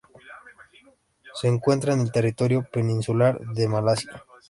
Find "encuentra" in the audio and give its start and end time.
1.47-1.93